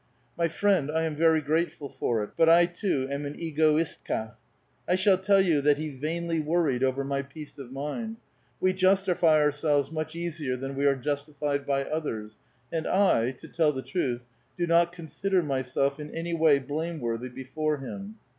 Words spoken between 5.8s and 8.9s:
vainly worried over my peace of mind. We